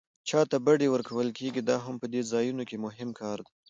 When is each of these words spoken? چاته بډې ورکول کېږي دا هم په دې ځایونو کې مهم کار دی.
چاته 0.29 0.57
بډې 0.65 0.87
ورکول 0.91 1.29
کېږي 1.37 1.61
دا 1.69 1.77
هم 1.85 1.95
په 2.01 2.07
دې 2.13 2.21
ځایونو 2.31 2.63
کې 2.69 2.77
مهم 2.85 3.09
کار 3.21 3.37
دی. 3.45 3.51